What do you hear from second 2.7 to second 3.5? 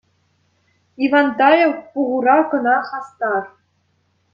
хастар.